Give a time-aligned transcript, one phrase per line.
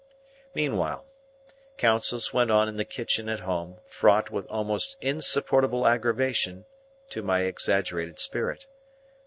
[0.55, 1.05] Meanwhile,
[1.77, 6.65] councils went on in the kitchen at home, fraught with almost insupportable aggravation
[7.11, 8.65] to my exasperated spirit.